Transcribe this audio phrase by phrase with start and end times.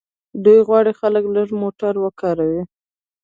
[0.43, 2.63] دوی غواړي خلک لږ موټر وکاروي.